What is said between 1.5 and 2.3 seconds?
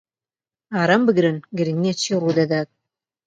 گرنگ نییە چی